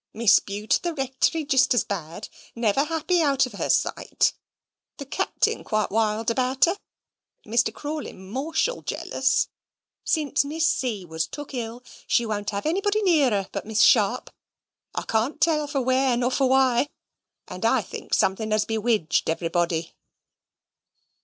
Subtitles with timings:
[0.15, 0.45] Mrs.
[0.45, 4.33] Bute at the Rectory jist as bad never happy out of her sight.
[4.97, 6.75] The Capting quite wild about her.
[7.45, 7.71] Mr.
[7.71, 9.47] Crawley mortial jealous.
[10.03, 11.05] Since Miss C.
[11.05, 14.31] was took ill, she won't have nobody near her but Miss Sharp,
[14.95, 16.89] I can't tell for where nor for why;
[17.47, 19.93] and I think somethink has bewidged everybody."